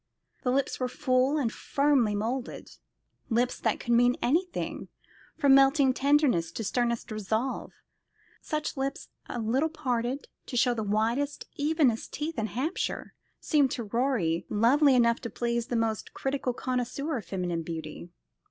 The 0.41 0.49
lips 0.49 0.79
were 0.79 0.87
full 0.87 1.37
and 1.37 1.53
firmly 1.53 2.15
moulded 2.15 2.71
lips 3.29 3.59
that 3.59 3.79
could 3.79 3.93
mean 3.93 4.17
anything, 4.19 4.87
from 5.37 5.53
melting 5.53 5.93
tenderness 5.93 6.51
to 6.53 6.63
sternest 6.63 7.11
resolve. 7.11 7.71
Such 8.41 8.75
lips, 8.75 9.09
a 9.29 9.37
little 9.39 9.69
parted 9.69 10.27
to 10.47 10.57
show 10.57 10.73
the 10.73 10.81
whitest, 10.81 11.45
evenest 11.55 12.11
teeth 12.13 12.39
in 12.39 12.47
Hampshire, 12.47 13.13
seemed 13.39 13.69
to 13.73 13.83
Rorie 13.83 14.47
lovely 14.49 14.95
enough 14.95 15.19
to 15.19 15.29
please 15.29 15.67
the 15.67 15.75
most 15.75 16.15
critical 16.15 16.51
connoisseur 16.53 17.17
of 17.17 17.25
feminine 17.25 17.61
beauty. 17.61 18.09